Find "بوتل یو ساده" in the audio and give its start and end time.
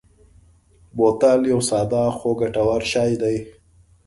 0.95-2.03